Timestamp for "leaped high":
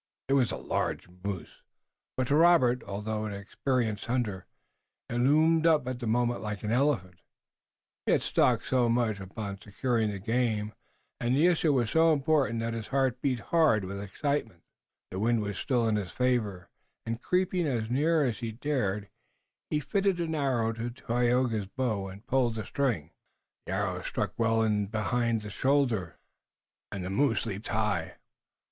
27.45-28.15